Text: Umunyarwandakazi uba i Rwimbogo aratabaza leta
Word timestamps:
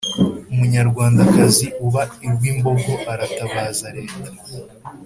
Umunyarwandakazi 0.51 1.65
uba 1.85 2.01
i 2.25 2.27
Rwimbogo 2.33 2.93
aratabaza 3.11 3.87
leta 3.97 4.29